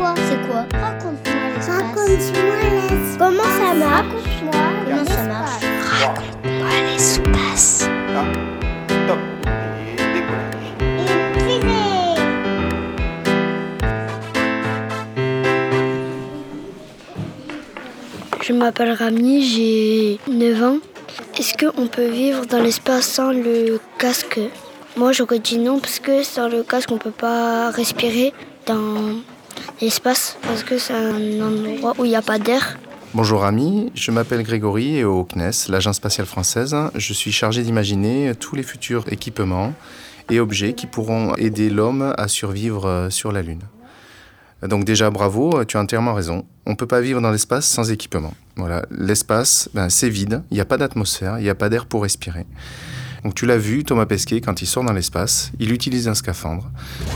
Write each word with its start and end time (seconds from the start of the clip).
quoi 0.00 0.14
C'est 0.16 0.48
quoi 0.48 0.64
Raconte-moi 0.80 1.46
l'espace. 1.54 1.76
Raconte-moi 1.76 2.56
l'espace. 2.72 3.16
Comment 3.18 3.42
ça 3.42 3.74
marche 3.74 4.06
Raconte-moi 4.06 4.60
comment 4.84 5.04
ça 5.04 5.24
marche. 5.24 5.64
Raconte-moi 6.00 6.68
l'espace. 6.90 7.88
Top. 9.06 9.18
Je 18.42 18.52
m'appelle 18.54 18.92
Rami, 18.92 19.44
j'ai 19.44 20.18
9 20.28 20.62
ans. 20.62 20.78
Est-ce 21.38 21.54
qu'on 21.56 21.86
peut 21.86 22.08
vivre 22.08 22.46
dans 22.46 22.60
l'espace 22.60 23.06
sans 23.06 23.32
le 23.32 23.78
casque? 23.98 24.40
Moi 24.96 25.12
j'aurais 25.12 25.38
dit 25.38 25.58
non 25.58 25.78
parce 25.78 26.00
que 26.00 26.22
sans 26.22 26.48
le 26.48 26.62
casque 26.62 26.90
on 26.90 26.98
peut 26.98 27.12
pas 27.12 27.70
respirer 27.70 28.32
dans 28.66 29.20
l'espace 29.80 30.36
parce 30.42 30.62
que 30.62 30.78
c'est 30.78 30.94
un 30.94 31.40
endroit 31.40 31.94
où 31.98 32.04
il 32.04 32.08
n'y 32.08 32.16
a 32.16 32.22
pas 32.22 32.38
d'air. 32.38 32.78
Bonjour 33.14 33.44
amis, 33.44 33.90
je 33.94 34.10
m'appelle 34.10 34.42
Grégory 34.42 34.98
et 34.98 35.04
au 35.04 35.24
CNES, 35.24 35.68
l'Agence 35.68 35.96
spatiale 35.96 36.26
française, 36.26 36.76
je 36.94 37.12
suis 37.12 37.32
chargé 37.32 37.62
d'imaginer 37.62 38.34
tous 38.38 38.54
les 38.54 38.62
futurs 38.62 39.04
équipements 39.10 39.72
et 40.30 40.38
objets 40.38 40.74
qui 40.74 40.86
pourront 40.86 41.34
aider 41.34 41.70
l'homme 41.70 42.14
à 42.16 42.28
survivre 42.28 42.86
euh, 42.86 43.10
sur 43.10 43.32
la 43.32 43.42
Lune. 43.42 43.62
Donc 44.62 44.84
déjà 44.84 45.10
bravo, 45.10 45.64
tu 45.64 45.76
as 45.76 45.80
entièrement 45.80 46.14
raison. 46.14 46.44
On 46.66 46.72
ne 46.72 46.76
peut 46.76 46.86
pas 46.86 47.00
vivre 47.00 47.20
dans 47.20 47.30
l'espace 47.30 47.66
sans 47.66 47.90
équipement. 47.90 48.34
Voilà, 48.56 48.84
l'espace, 48.90 49.70
ben, 49.74 49.88
c'est 49.88 50.10
vide, 50.10 50.42
il 50.50 50.54
n'y 50.54 50.60
a 50.60 50.66
pas 50.66 50.76
d'atmosphère, 50.76 51.38
il 51.38 51.42
n'y 51.42 51.48
a 51.48 51.54
pas 51.54 51.70
d'air 51.70 51.86
pour 51.86 52.02
respirer. 52.02 52.46
Donc 53.24 53.34
tu 53.34 53.46
l'as 53.46 53.58
vu, 53.58 53.84
Thomas 53.84 54.06
Pesquet, 54.06 54.40
quand 54.40 54.62
il 54.62 54.66
sort 54.66 54.84
dans 54.84 54.92
l'espace, 54.92 55.52
il 55.58 55.72
utilise 55.72 56.08
un 56.08 56.14
scaphandre. 56.14 56.70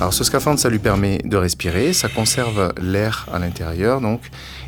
Alors 0.00 0.14
ce 0.14 0.24
scaphandre, 0.24 0.60
ça 0.60 0.70
lui 0.70 0.78
permet 0.78 1.18
de 1.24 1.36
respirer, 1.36 1.92
ça 1.92 2.08
conserve 2.08 2.72
l'air 2.80 3.26
à 3.32 3.38
l'intérieur, 3.38 4.00
donc 4.00 4.20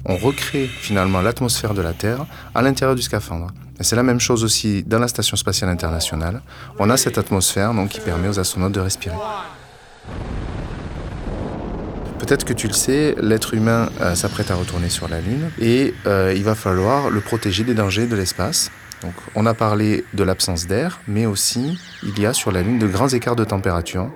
on 0.04 0.16
recrée 0.16 0.66
finalement 0.66 1.20
l'atmosphère 1.20 1.74
de 1.74 1.82
la 1.82 1.92
Terre 1.92 2.26
à 2.54 2.62
l'intérieur 2.62 2.96
du 2.96 3.02
scaphandre. 3.02 3.48
Et 3.78 3.84
c'est 3.84 3.96
la 3.96 4.02
même 4.02 4.20
chose 4.20 4.44
aussi 4.44 4.82
dans 4.82 4.98
la 4.98 5.08
Station 5.08 5.36
spatiale 5.36 5.70
internationale. 5.70 6.42
On 6.78 6.90
a 6.90 6.96
cette 6.96 7.16
atmosphère 7.16 7.72
donc, 7.72 7.88
qui 7.88 8.00
permet 8.00 8.28
aux 8.28 8.38
astronautes 8.38 8.72
de 8.72 8.80
respirer. 8.80 9.16
Peut-être 12.18 12.44
que 12.44 12.52
tu 12.52 12.66
le 12.66 12.74
sais, 12.74 13.16
l'être 13.18 13.54
humain 13.54 13.88
euh, 14.02 14.14
s'apprête 14.14 14.50
à 14.50 14.54
retourner 14.54 14.90
sur 14.90 15.08
la 15.08 15.22
Lune 15.22 15.50
et 15.58 15.94
euh, 16.06 16.34
il 16.36 16.44
va 16.44 16.54
falloir 16.54 17.08
le 17.08 17.20
protéger 17.22 17.64
des 17.64 17.72
dangers 17.72 18.06
de 18.06 18.14
l'espace. 18.14 18.70
On 19.34 19.46
a 19.46 19.54
parlé 19.54 20.04
de 20.14 20.22
l'absence 20.22 20.66
d'air, 20.66 21.00
mais 21.08 21.26
aussi 21.26 21.78
il 22.02 22.18
y 22.18 22.26
a 22.26 22.32
sur 22.32 22.52
la 22.52 22.62
Lune 22.62 22.78
de 22.78 22.86
grands 22.86 23.08
écarts 23.08 23.36
de 23.36 23.44
température. 23.44 24.10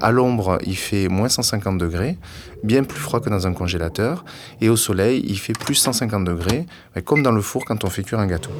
À 0.00 0.10
l'ombre, 0.10 0.58
il 0.66 0.76
fait 0.76 1.08
moins 1.08 1.28
150 1.28 1.78
degrés, 1.78 2.18
bien 2.62 2.84
plus 2.84 3.00
froid 3.00 3.20
que 3.20 3.30
dans 3.30 3.46
un 3.46 3.54
congélateur, 3.54 4.24
et 4.60 4.68
au 4.68 4.76
soleil, 4.76 5.24
il 5.26 5.38
fait 5.38 5.54
plus 5.54 5.74
150 5.74 6.24
degrés, 6.24 6.66
comme 7.04 7.22
dans 7.22 7.32
le 7.32 7.40
four 7.40 7.64
quand 7.64 7.84
on 7.84 7.90
fait 7.90 8.02
cuire 8.02 8.20
un 8.20 8.26
gâteau. 8.26 8.50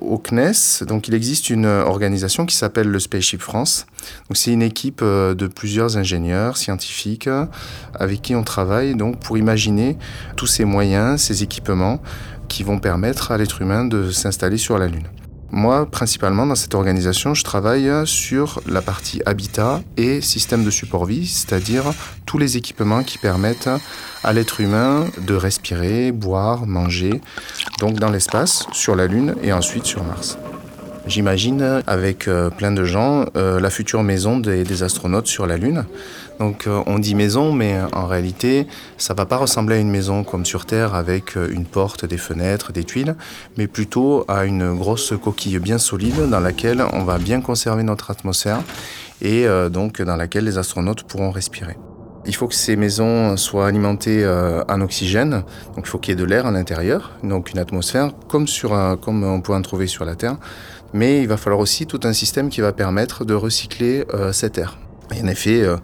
Au 0.00 0.18
CNES, 0.18 0.84
donc 0.86 1.08
il 1.08 1.14
existe 1.14 1.50
une 1.50 1.66
organisation 1.66 2.46
qui 2.46 2.56
s'appelle 2.56 2.88
le 2.88 2.98
Spaceship 2.98 3.40
France. 3.40 3.86
C'est 4.32 4.52
une 4.52 4.62
équipe 4.62 5.00
euh, 5.02 5.34
de 5.34 5.46
plusieurs 5.46 5.96
ingénieurs 5.96 6.56
scientifiques 6.56 7.26
euh, 7.26 7.46
avec 7.94 8.22
qui 8.22 8.34
on 8.34 8.44
travaille 8.44 8.94
donc 8.94 9.18
pour 9.20 9.38
imaginer 9.38 9.96
tous 10.36 10.46
ces 10.46 10.64
moyens, 10.64 11.20
ces 11.20 11.42
équipements 11.42 12.00
qui 12.48 12.62
vont 12.62 12.78
permettre 12.78 13.32
à 13.32 13.38
l'être 13.38 13.60
humain 13.60 13.84
de 13.84 14.10
s'installer 14.10 14.58
sur 14.58 14.78
la 14.78 14.86
Lune. 14.86 15.08
Moi, 15.56 15.86
principalement, 15.86 16.44
dans 16.44 16.54
cette 16.54 16.74
organisation, 16.74 17.32
je 17.32 17.42
travaille 17.42 17.90
sur 18.04 18.60
la 18.66 18.82
partie 18.82 19.22
habitat 19.24 19.80
et 19.96 20.20
système 20.20 20.64
de 20.64 20.70
support 20.70 21.06
vie, 21.06 21.26
c'est-à-dire 21.26 21.94
tous 22.26 22.36
les 22.36 22.58
équipements 22.58 23.02
qui 23.02 23.16
permettent 23.16 23.70
à 24.22 24.34
l'être 24.34 24.60
humain 24.60 25.06
de 25.16 25.34
respirer, 25.34 26.12
boire, 26.12 26.66
manger, 26.66 27.22
donc 27.80 27.94
dans 27.94 28.10
l'espace, 28.10 28.66
sur 28.72 28.94
la 28.96 29.06
Lune 29.06 29.34
et 29.42 29.54
ensuite 29.54 29.86
sur 29.86 30.04
Mars. 30.04 30.36
J'imagine 31.06 31.82
avec 31.86 32.26
euh, 32.26 32.50
plein 32.50 32.72
de 32.72 32.84
gens 32.84 33.26
euh, 33.36 33.60
la 33.60 33.70
future 33.70 34.02
maison 34.02 34.38
des, 34.38 34.82
astronautes 34.82 35.28
sur 35.28 35.46
la 35.46 35.56
Lune. 35.56 35.84
Donc 36.40 36.66
euh, 36.66 36.82
on 36.86 36.98
dit 36.98 37.14
maison, 37.14 37.52
mais 37.52 37.78
en 37.92 38.06
réalité, 38.06 38.66
ça 38.98 39.14
va 39.14 39.24
pas 39.24 39.36
ressembler 39.36 39.76
à 39.76 39.78
une 39.78 39.90
maison 39.90 40.24
comme 40.24 40.44
sur 40.44 40.66
Terre 40.66 40.94
avec 40.96 41.36
une 41.36 41.64
porte, 41.64 42.04
des 42.04 42.18
fenêtres, 42.18 42.72
des 42.72 42.82
tuiles, 42.82 43.14
mais 43.56 43.68
plutôt 43.68 44.24
à 44.26 44.46
une 44.46 44.74
grosse 44.74 45.14
coquille 45.22 45.60
bien 45.60 45.78
solide 45.78 46.28
dans 46.28 46.40
laquelle 46.40 46.82
on 46.92 47.04
va 47.04 47.18
bien 47.18 47.40
conserver 47.40 47.84
notre 47.84 48.10
atmosphère 48.10 48.60
et 49.22 49.46
donc 49.70 50.02
dans 50.02 50.16
laquelle 50.16 50.44
les 50.44 50.58
astronautes 50.58 51.04
pourront 51.04 51.30
respirer. 51.30 51.76
Il 52.26 52.34
faut 52.34 52.48
que 52.48 52.54
ces 52.54 52.74
maisons 52.74 53.36
soient 53.36 53.68
alimentées 53.68 54.24
euh, 54.24 54.62
en 54.68 54.80
oxygène, 54.80 55.44
donc 55.76 55.84
il 55.84 55.86
faut 55.86 55.98
qu'il 55.98 56.12
y 56.12 56.14
ait 56.14 56.20
de 56.20 56.24
l'air 56.24 56.46
à 56.46 56.50
l'intérieur, 56.50 57.12
donc 57.22 57.52
une 57.52 57.58
atmosphère 57.58 58.10
comme, 58.28 58.48
sur 58.48 58.72
on 58.72 59.40
peut 59.40 59.54
en 59.54 59.62
trouver 59.62 59.86
sur 59.86 60.04
la 60.04 60.16
Terre. 60.16 60.36
Mais 60.92 61.20
il 61.22 61.28
va 61.28 61.36
falloir 61.36 61.60
aussi 61.60 61.86
tout 61.86 62.00
un 62.02 62.12
système 62.12 62.48
qui 62.48 62.60
va 62.60 62.72
permettre 62.72 63.24
de 63.24 63.34
recycler 63.34 64.04
euh, 64.12 64.32
cet 64.32 64.58
air. 64.58 64.76
Et 65.14 65.22
en 65.22 65.28
effet, 65.28 65.62
euh, 65.62 65.76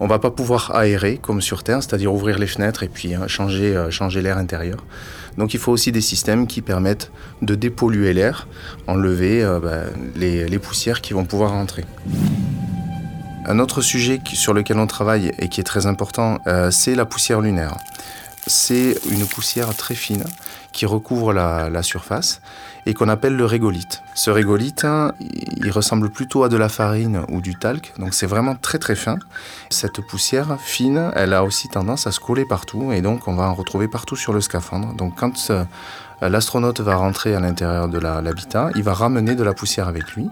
on 0.00 0.04
ne 0.04 0.08
va 0.08 0.18
pas 0.18 0.30
pouvoir 0.30 0.74
aérer 0.74 1.18
comme 1.18 1.42
sur 1.42 1.62
Terre, 1.62 1.82
c'est-à-dire 1.82 2.14
ouvrir 2.14 2.38
les 2.38 2.46
fenêtres 2.46 2.82
et 2.82 2.88
puis 2.88 3.14
hein, 3.14 3.26
changer, 3.26 3.88
changer 3.90 4.22
l'air 4.22 4.38
intérieur. 4.38 4.78
Donc 5.36 5.52
il 5.52 5.60
faut 5.60 5.70
aussi 5.70 5.92
des 5.92 6.00
systèmes 6.00 6.46
qui 6.46 6.62
permettent 6.62 7.12
de 7.42 7.54
dépolluer 7.54 8.14
l'air, 8.14 8.48
enlever 8.86 9.46
bah, 9.62 9.82
les, 10.16 10.48
les 10.48 10.58
poussières 10.58 11.02
qui 11.02 11.12
vont 11.12 11.24
pouvoir 11.24 11.50
rentrer. 11.50 11.84
Un 13.46 13.58
autre 13.58 13.80
sujet 13.80 14.20
sur 14.32 14.52
lequel 14.52 14.78
on 14.78 14.86
travaille 14.86 15.32
et 15.38 15.48
qui 15.48 15.60
est 15.60 15.64
très 15.64 15.86
important, 15.86 16.38
euh, 16.46 16.70
c'est 16.70 16.94
la 16.94 17.06
poussière 17.06 17.40
lunaire. 17.40 17.76
C'est 18.46 18.96
une 19.10 19.26
poussière 19.26 19.74
très 19.74 19.94
fine 19.94 20.24
qui 20.72 20.86
recouvre 20.86 21.32
la, 21.32 21.70
la 21.70 21.82
surface 21.82 22.40
et 22.86 22.94
qu'on 22.94 23.08
appelle 23.08 23.36
le 23.36 23.44
régolithe. 23.44 24.02
Ce 24.14 24.30
régolithe, 24.30 24.84
hein, 24.84 25.12
il 25.20 25.70
ressemble 25.70 26.10
plutôt 26.10 26.44
à 26.44 26.48
de 26.48 26.56
la 26.56 26.68
farine 26.68 27.22
ou 27.28 27.40
du 27.40 27.54
talc, 27.54 27.92
donc 27.98 28.14
c'est 28.14 28.26
vraiment 28.26 28.54
très 28.54 28.78
très 28.78 28.94
fin. 28.94 29.18
Cette 29.70 30.00
poussière 30.00 30.58
fine, 30.60 31.10
elle 31.14 31.34
a 31.34 31.44
aussi 31.44 31.68
tendance 31.68 32.06
à 32.06 32.12
se 32.12 32.20
coller 32.20 32.44
partout 32.44 32.92
et 32.92 33.02
donc 33.02 33.28
on 33.28 33.34
va 33.34 33.44
en 33.44 33.54
retrouver 33.54 33.88
partout 33.88 34.16
sur 34.16 34.32
le 34.32 34.40
scaphandre. 34.40 34.94
Donc 34.94 35.16
quand 35.16 35.50
euh, 35.50 35.64
l'astronaute 36.22 36.80
va 36.80 36.96
rentrer 36.96 37.34
à 37.34 37.40
l'intérieur 37.40 37.88
de 37.88 37.98
l'habitat, 37.98 38.70
il 38.74 38.82
va 38.82 38.94
ramener 38.94 39.34
de 39.34 39.42
la 39.42 39.52
poussière 39.52 39.88
avec 39.88 40.12
lui. 40.12 40.28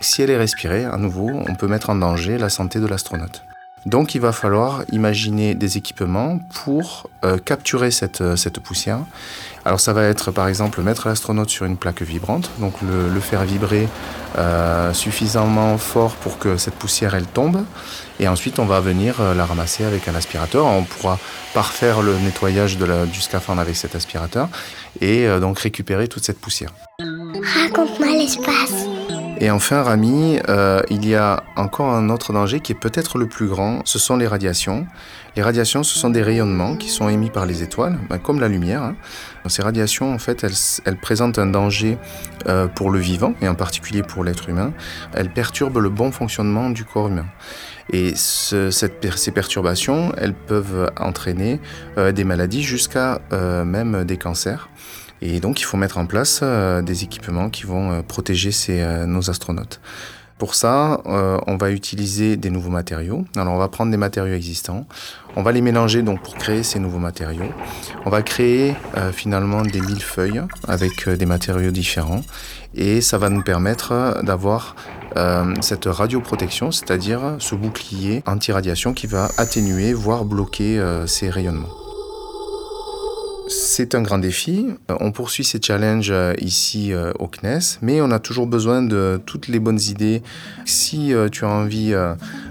Si 0.00 0.22
elle 0.22 0.30
est 0.30 0.36
respirée, 0.36 0.84
à 0.84 0.96
nouveau, 0.96 1.30
on 1.48 1.54
peut 1.54 1.68
mettre 1.68 1.90
en 1.90 1.94
danger 1.94 2.38
la 2.38 2.48
santé 2.48 2.80
de 2.80 2.86
l'astronaute. 2.86 3.42
Donc 3.86 4.14
il 4.14 4.20
va 4.20 4.32
falloir 4.32 4.82
imaginer 4.92 5.54
des 5.54 5.76
équipements 5.76 6.38
pour 6.64 7.08
euh, 7.24 7.38
capturer 7.38 7.90
cette, 7.90 8.20
euh, 8.20 8.36
cette, 8.36 8.60
poussière. 8.60 8.98
Alors 9.64 9.80
ça 9.80 9.92
va 9.92 10.04
être 10.04 10.30
par 10.30 10.48
exemple 10.48 10.82
mettre 10.82 11.08
l'astronaute 11.08 11.50
sur 11.50 11.64
une 11.64 11.76
plaque 11.76 12.02
vibrante, 12.02 12.50
donc 12.58 12.74
le, 12.82 13.20
faire 13.20 13.44
vibrer 13.44 13.88
euh, 14.38 14.92
suffisamment 14.92 15.78
fort 15.78 16.12
pour 16.12 16.38
que 16.38 16.56
cette 16.56 16.74
poussière 16.74 17.14
elle 17.14 17.26
tombe. 17.26 17.64
Et 18.20 18.28
ensuite 18.28 18.58
on 18.58 18.66
va 18.66 18.80
venir 18.80 19.22
la 19.36 19.44
ramasser 19.44 19.84
avec 19.84 20.08
un 20.08 20.14
aspirateur. 20.14 20.66
On 20.66 20.84
pourra 20.84 21.18
parfaire 21.54 22.02
le 22.02 22.16
nettoyage 22.18 22.76
du 22.76 23.20
scaphandre 23.20 23.60
avec 23.60 23.76
cet 23.76 23.94
aspirateur 23.94 24.48
et 25.00 25.28
donc 25.40 25.60
récupérer 25.60 26.08
toute 26.08 26.24
cette 26.24 26.40
poussière. 26.40 26.72
Et 29.40 29.52
enfin, 29.52 29.82
Rami, 29.82 30.40
euh, 30.48 30.82
il 30.90 31.06
y 31.06 31.14
a 31.14 31.44
encore 31.54 31.90
un 31.92 32.10
autre 32.10 32.32
danger 32.32 32.58
qui 32.58 32.72
est 32.72 32.78
peut-être 32.78 33.18
le 33.18 33.28
plus 33.28 33.46
grand, 33.46 33.82
ce 33.84 33.98
sont 33.98 34.16
les 34.16 34.26
radiations. 34.26 34.84
Les 35.36 35.42
radiations, 35.42 35.84
ce 35.84 35.96
sont 35.96 36.10
des 36.10 36.22
rayonnements 36.22 36.74
qui 36.74 36.88
sont 36.88 37.08
émis 37.08 37.30
par 37.30 37.46
les 37.46 37.62
étoiles, 37.62 37.96
ben, 38.10 38.18
comme 38.18 38.40
la 38.40 38.48
lumière. 38.48 38.82
Hein. 38.82 38.96
Ces 39.46 39.62
radiations, 39.62 40.12
en 40.12 40.18
fait, 40.18 40.42
elles, 40.42 40.56
elles 40.84 40.96
présentent 40.96 41.38
un 41.38 41.46
danger 41.46 41.98
euh, 42.48 42.66
pour 42.66 42.90
le 42.90 42.98
vivant, 42.98 43.34
et 43.40 43.46
en 43.46 43.54
particulier 43.54 44.02
pour 44.02 44.24
l'être 44.24 44.48
humain. 44.48 44.72
Elles 45.14 45.30
perturbent 45.30 45.78
le 45.78 45.90
bon 45.90 46.10
fonctionnement 46.10 46.70
du 46.70 46.84
corps 46.84 47.06
humain. 47.06 47.26
Et 47.92 48.14
ce, 48.16 48.72
cette, 48.72 49.16
ces 49.16 49.30
perturbations, 49.30 50.12
elles 50.18 50.34
peuvent 50.34 50.90
entraîner 50.98 51.60
euh, 51.96 52.10
des 52.10 52.24
maladies 52.24 52.64
jusqu'à 52.64 53.20
euh, 53.32 53.64
même 53.64 54.04
des 54.04 54.16
cancers. 54.16 54.68
Et 55.20 55.40
donc, 55.40 55.60
il 55.60 55.64
faut 55.64 55.76
mettre 55.76 55.98
en 55.98 56.06
place 56.06 56.40
euh, 56.42 56.82
des 56.82 57.04
équipements 57.04 57.50
qui 57.50 57.64
vont 57.64 57.90
euh, 57.90 58.02
protéger 58.02 58.52
ces, 58.52 58.80
euh, 58.80 59.06
nos 59.06 59.30
astronautes. 59.30 59.80
Pour 60.38 60.54
ça, 60.54 61.02
euh, 61.06 61.36
on 61.48 61.56
va 61.56 61.72
utiliser 61.72 62.36
des 62.36 62.50
nouveaux 62.50 62.70
matériaux. 62.70 63.24
Alors, 63.34 63.54
on 63.54 63.58
va 63.58 63.66
prendre 63.66 63.90
des 63.90 63.96
matériaux 63.96 64.36
existants, 64.36 64.86
on 65.34 65.42
va 65.42 65.50
les 65.50 65.60
mélanger 65.60 66.02
donc 66.02 66.22
pour 66.22 66.36
créer 66.36 66.62
ces 66.62 66.78
nouveaux 66.78 67.00
matériaux. 67.00 67.50
On 68.06 68.10
va 68.10 68.22
créer 68.22 68.76
euh, 68.96 69.10
finalement 69.10 69.62
des 69.62 69.80
millefeuilles 69.80 70.42
avec 70.68 71.08
euh, 71.08 71.16
des 71.16 71.26
matériaux 71.26 71.72
différents, 71.72 72.22
et 72.76 73.00
ça 73.00 73.18
va 73.18 73.30
nous 73.30 73.42
permettre 73.42 74.20
d'avoir 74.22 74.76
cette 75.62 75.86
radioprotection, 75.86 76.70
c'est-à-dire 76.70 77.36
ce 77.40 77.56
bouclier 77.56 78.22
anti-radiation 78.26 78.92
qui 78.92 79.08
va 79.08 79.28
atténuer, 79.36 79.92
voire 79.92 80.24
bloquer 80.24 80.80
ces 81.06 81.28
rayonnements. 81.28 81.87
C'est 83.48 83.94
un 83.94 84.02
grand 84.02 84.18
défi. 84.18 84.66
On 85.00 85.10
poursuit 85.10 85.44
ces 85.44 85.60
challenges 85.60 86.12
ici 86.38 86.92
au 87.18 87.26
CNES, 87.26 87.78
mais 87.82 88.00
on 88.00 88.10
a 88.10 88.18
toujours 88.18 88.46
besoin 88.46 88.82
de 88.82 89.20
toutes 89.24 89.48
les 89.48 89.58
bonnes 89.58 89.80
idées. 89.80 90.22
Si 90.66 91.12
tu 91.32 91.44
as 91.44 91.48
envie 91.48 91.94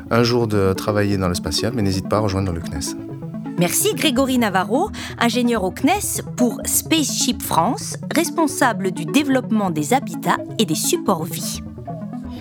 un 0.09 0.23
jour 0.23 0.47
de 0.47 0.73
travailler 0.73 1.17
dans 1.17 1.27
le 1.27 1.35
spatial, 1.35 1.73
mais 1.75 1.81
n'hésite 1.83 2.09
pas 2.09 2.17
à 2.17 2.19
rejoindre 2.19 2.51
le 2.51 2.61
CNES. 2.61 2.97
Merci 3.59 3.93
Grégory 3.95 4.37
Navarro, 4.37 4.89
ingénieur 5.19 5.63
au 5.63 5.71
CNES 5.71 6.23
pour 6.35 6.61
Spaceship 6.65 7.41
France, 7.41 7.97
responsable 8.13 8.91
du 8.91 9.05
développement 9.05 9.71
des 9.71 9.93
habitats 9.93 10.37
et 10.59 10.65
des 10.65 10.75
supports 10.75 11.25
vie. 11.25 11.61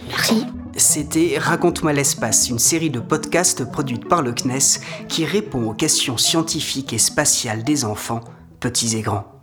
Merci. 0.08 0.44
C'était 0.78 1.38
Raconte-moi 1.38 1.94
l'espace, 1.94 2.50
une 2.50 2.58
série 2.58 2.90
de 2.90 3.00
podcasts 3.00 3.64
produite 3.64 4.06
par 4.08 4.20
le 4.20 4.32
CNES 4.32 4.82
qui 5.08 5.24
répond 5.24 5.70
aux 5.70 5.72
questions 5.72 6.18
scientifiques 6.18 6.92
et 6.92 6.98
spatiales 6.98 7.64
des 7.64 7.86
enfants, 7.86 8.20
petits 8.60 8.96
et 8.96 9.02
grands. 9.02 9.35